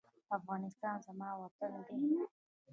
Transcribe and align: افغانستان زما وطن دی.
افغانستان 0.37 0.95
زما 1.05 1.29
وطن 1.41 1.73
دی. 1.87 2.01